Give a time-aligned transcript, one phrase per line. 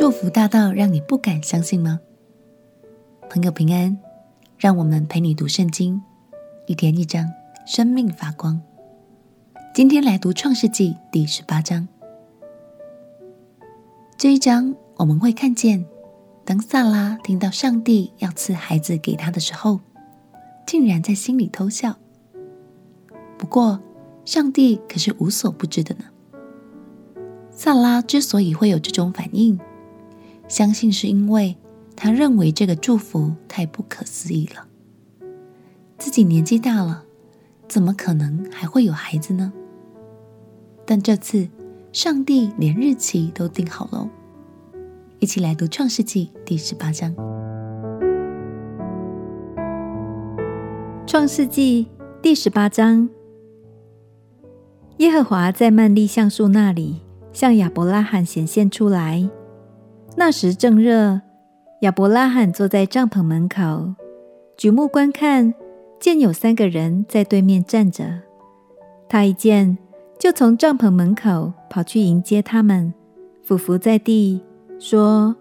[0.00, 2.00] 祝福大到让你不敢相信吗？
[3.28, 3.98] 朋友平安，
[4.56, 6.00] 让我们陪你读圣经，
[6.66, 7.30] 一天一章，
[7.66, 8.58] 生命发光。
[9.74, 11.86] 今天来读创世纪第十八章。
[14.16, 15.84] 这一章我们会看见，
[16.46, 19.80] 当萨拉听到上帝要赐孩子给他的时候，
[20.66, 21.94] 竟然在心里偷笑。
[23.36, 23.78] 不过，
[24.24, 26.04] 上帝可是无所不知的呢。
[27.50, 29.60] 萨拉之所以会有这种反应，
[30.50, 31.56] 相信是因为
[31.94, 34.66] 他认为这个祝福太不可思议了。
[35.96, 37.04] 自己年纪大了，
[37.68, 39.52] 怎么可能还会有孩子呢？
[40.84, 41.48] 但这次，
[41.92, 44.10] 上帝连日期都定好了。
[45.20, 47.14] 一起来读创世纪第十八章。
[51.06, 51.86] 创世纪
[52.20, 53.08] 第十八章。
[54.96, 59.30] 耶和华在曼利橡树那里向亚伯拉罕显现出来。
[60.16, 61.20] 那时正热，
[61.80, 63.94] 亚伯拉罕坐在帐篷门口，
[64.56, 65.54] 举目观看，
[65.98, 68.20] 见有三个人在对面站着。
[69.08, 69.78] 他一见，
[70.18, 72.92] 就从帐篷门口跑去迎接他们，
[73.42, 74.42] 俯伏在地，
[74.78, 75.36] 说：“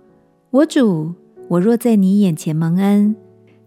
[0.52, 1.14] 我主，
[1.50, 3.16] 我若在你眼前蒙恩，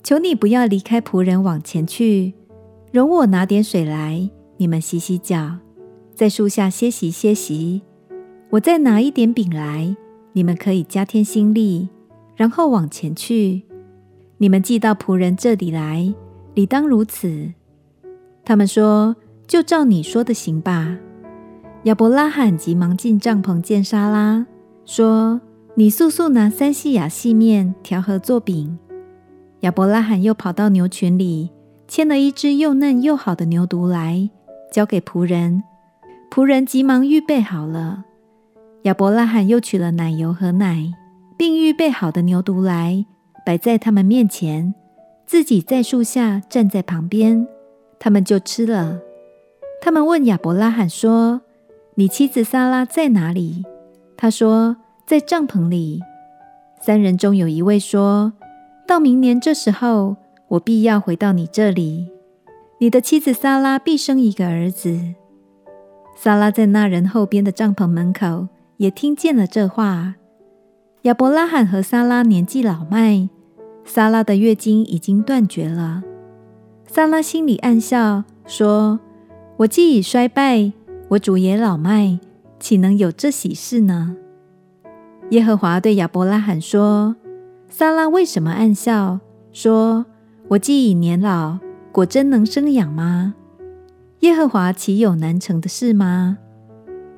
[0.02, 2.32] 求你不要离开仆人往前去，
[2.90, 5.58] 容我拿点水来，你们洗洗脚。”
[6.14, 7.82] 在树下歇息歇息，
[8.50, 9.96] 我再拿一点饼来，
[10.32, 11.88] 你们可以加添心力，
[12.36, 13.62] 然后往前去。
[14.38, 16.12] 你们寄到仆人这里来，
[16.54, 17.52] 理当如此。
[18.44, 19.14] 他们说
[19.46, 20.98] ：“就照你说的行吧。”
[21.84, 24.46] 亚伯拉罕急忙进帐篷见沙拉，
[24.84, 25.40] 说
[25.76, 28.78] ：“你速速拿三细亚细面调和做饼。”
[29.60, 31.50] 亚伯拉罕又跑到牛群里，
[31.86, 34.30] 牵了一只又嫩又好的牛犊来，
[34.72, 35.62] 交给仆人。
[36.30, 38.04] 仆人急忙预备好了，
[38.82, 40.92] 亚伯拉罕又取了奶油和奶，
[41.36, 43.06] 并预备好的牛犊来，
[43.46, 44.74] 摆在他们面前，
[45.24, 47.46] 自己在树下站在旁边，
[48.00, 48.98] 他们就吃了。
[49.80, 51.42] 他们问亚伯拉罕说
[51.94, 53.64] ：“你妻子撒拉在哪里？”
[54.16, 54.76] 他说
[55.06, 56.00] ：“在帐篷里。”
[56.80, 58.32] 三人中有一位说
[58.86, 60.16] ：“到明年这时候，
[60.48, 62.08] 我必要回到你这里，
[62.80, 65.14] 你的妻子撒拉必生一个儿子。”
[66.16, 68.48] 撒拉在那人后边的帐篷门口
[68.82, 70.16] 也听见了这话。
[71.02, 73.28] 亚伯拉罕和撒拉年纪老迈，
[73.84, 76.02] 撒拉的月经已经断绝了。
[76.88, 78.98] 撒拉心里暗笑，说
[79.58, 80.72] ：“我既已衰败，
[81.10, 82.18] 我主也老迈，
[82.58, 84.16] 岂能有这喜事呢？”
[85.30, 87.14] 耶和华对亚伯拉罕说
[87.70, 89.20] ：“撒拉为什么暗笑？
[89.52, 90.04] 说
[90.48, 91.58] 我既已年老，
[91.92, 93.34] 果真能生养吗？”
[94.20, 96.38] 耶和华岂有难成的事吗？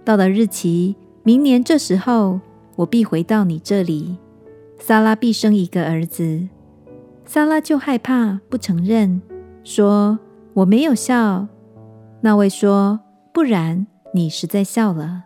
[0.04, 2.38] 到了日期，明年这时候，
[2.76, 4.18] 我必回到你这里，
[4.78, 6.46] 撒拉必生一个儿子。
[7.24, 9.22] 撒拉就害怕，不承认，
[9.64, 10.18] 说
[10.52, 11.48] ：“我没有笑。”
[12.20, 13.00] 那位说
[13.32, 15.24] ：“不然，你实在笑了。”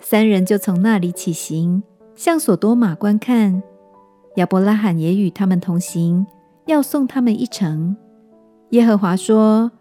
[0.00, 1.82] 三人就从那里起行，
[2.14, 3.62] 向所多玛观看。
[4.36, 6.24] 亚伯拉罕也与他们同行，
[6.66, 7.96] 要送他们一程。
[8.70, 9.72] 耶和华说。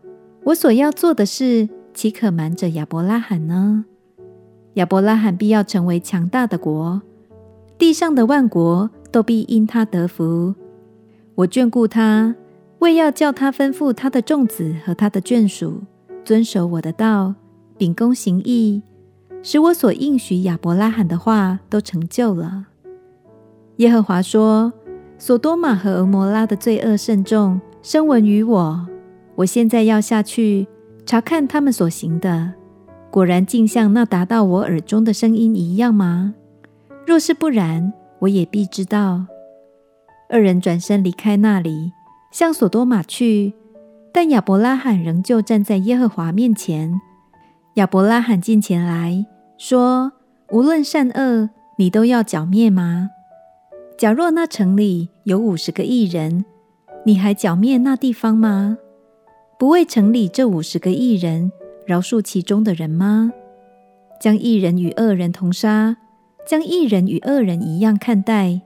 [0.46, 3.86] 我所要做的事，岂可瞒着亚伯拉罕呢？
[4.76, 7.02] 亚伯拉罕必要成为强大的国，
[7.78, 10.54] 地上的万国都必因他得福。
[11.36, 12.36] 我眷顾他，
[12.80, 15.82] 为要叫他吩咐他的众子和他的眷属
[16.24, 17.34] 遵守我的道，
[17.78, 18.82] 秉公行义，
[19.42, 22.68] 使我所应许亚伯拉罕的话都成就了。
[23.78, 24.74] 耶和华说：
[25.18, 28.88] 所多玛和蛾摩拉的罪恶甚重，声闻于我。
[29.36, 30.68] 我现在要下去
[31.06, 32.54] 查看他们所行的，
[33.12, 36.36] 果然竟像那达到我耳中的声音一样吗？
[37.08, 39.26] 若是不然，我也必知道。
[40.30, 41.92] 二人转身离开那里，
[42.32, 43.54] 向所多玛去，
[44.14, 47.02] 但亚伯拉罕仍旧站在耶和华面前。
[47.76, 49.26] 亚伯拉罕近前来
[49.58, 50.12] 说
[50.52, 53.10] ：“无论善恶，你都要剿灭吗？
[53.98, 56.46] 假若那城里有五十个义人，
[57.06, 58.78] 你还剿灭那地方吗？”
[59.58, 61.52] 不为城里这五十个义人
[61.90, 63.34] 饶恕其中的人吗？
[64.22, 65.98] 将义人与恶人同杀，
[66.46, 68.62] 将义人与恶人一样看待，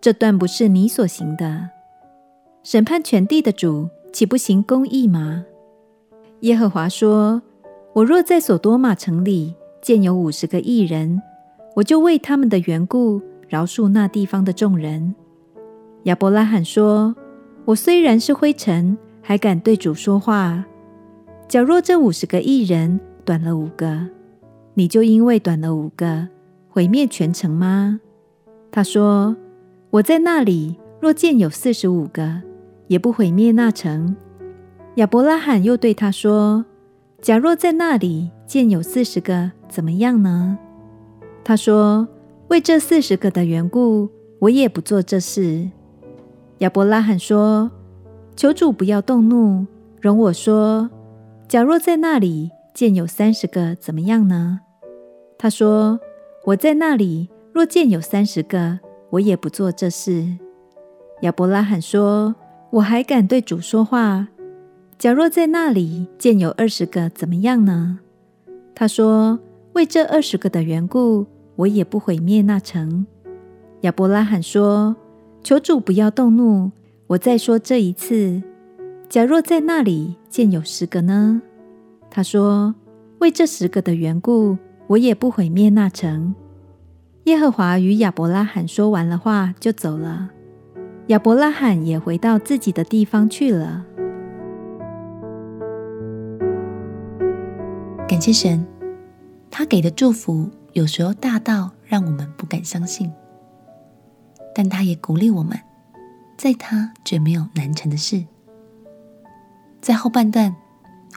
[0.00, 1.70] 这断不是你所行的。
[2.64, 5.44] 审判全地的主岂不行公义吗？
[6.40, 7.40] 耶和华说
[7.94, 11.22] ：“我若在所多玛城里见有五十个义人，
[11.76, 15.14] 我就为他们的缘故饶恕那地方的众人。”
[16.02, 17.14] 亚伯拉罕说
[17.64, 20.64] ：“我虽然是灰尘。”还敢对主说话？
[21.48, 24.08] 假若这五十个义人短了五个，
[24.74, 26.26] 你就因为短了五个
[26.68, 28.00] 毁灭全城吗？
[28.72, 29.36] 他说
[29.90, 32.42] ：“我在那里，若见有四十五个，
[32.88, 34.16] 也不毁灭那城。”
[34.96, 36.64] 亚伯拉罕又对他说
[37.22, 40.58] ：“假若在那里见有四十个，怎么样呢？”
[41.44, 42.08] 他说
[42.50, 44.10] ：“为这四十个的缘故，
[44.40, 45.70] 我也不做这事。”
[46.58, 47.70] 亚伯拉罕说
[48.34, 49.64] ：“求主不要动怒，
[50.00, 50.90] 容我说，
[51.48, 54.60] 假若在那里见有三十个，怎么样呢？”
[55.38, 56.00] 他说
[56.46, 60.26] ：“我在那里，若见有三十个，我也不做这事。”
[61.22, 62.34] 亚伯拉罕说
[62.70, 64.26] ：“我还敢对主说话。
[64.98, 68.00] 假若在那里见有二十个，怎么样呢？”
[68.74, 69.38] 他说
[69.74, 73.06] ：“为这二十个的缘故，我也不毁灭那城。”
[73.82, 74.96] 亚伯拉罕说
[75.44, 76.72] ：“求主不要动怒，
[77.06, 78.42] 我再说这一次。
[79.08, 81.42] 假若在那里见有十个呢？”
[82.10, 82.74] 他说
[83.20, 84.56] ：“为这十个的缘故。”
[84.88, 86.32] 我也不毁灭那城。
[87.24, 90.30] 耶和华与亚伯拉罕说完了话，就走了。
[91.08, 93.84] 亚伯拉罕也回到自己的地方去了。
[98.06, 98.64] 感谢神，
[99.50, 103.12] 他给的祝福有时候大到让我们不敢相信，
[104.54, 105.58] 但他也鼓励我们，
[106.38, 108.24] 在他绝没有难成的事。
[109.80, 110.56] 在后半段，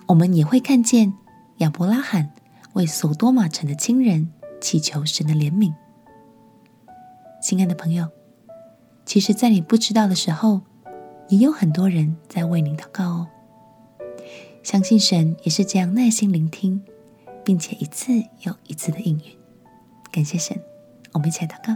[0.08, 1.14] 我们也会看见
[1.58, 2.32] 亚伯拉罕。
[2.74, 5.74] 为索多玛城的亲人祈求神的怜悯。
[7.42, 8.08] 亲爱的朋友，
[9.06, 10.62] 其实，在你不知道的时候，
[11.30, 13.28] 也有很多人在为你祷告哦。
[14.62, 16.82] 相信神也是这样耐心聆听，
[17.44, 19.26] 并且一次又一次的应允。
[20.12, 20.62] 感谢神，
[21.14, 21.76] 我们一起来祷告。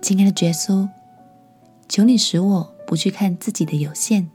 [0.00, 0.88] 亲爱的耶稣，
[1.86, 4.30] 求你使我不去看自己的有限，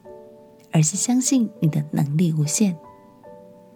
[0.72, 2.78] 而是相信你的能力无限。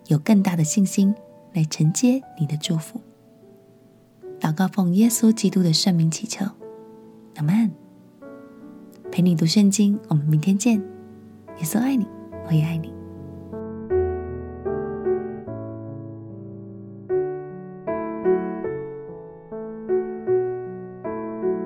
[0.08, 1.16] 有更大的信心
[1.54, 3.02] 来承接你的祝福。
[4.40, 6.46] 祷告奉耶稣基督的圣名祈求，
[7.38, 7.72] 阿门。
[9.12, 10.78] 陪你读圣经，我们明天见。
[11.60, 12.06] 耶稣爱你，
[12.48, 12.93] 我也爱你。